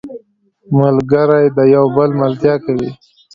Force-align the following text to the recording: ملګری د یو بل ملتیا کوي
ملګری 0.79 1.45
د 1.57 1.59
یو 1.75 1.85
بل 1.95 2.09
ملتیا 2.21 2.55
کوي 2.65 2.89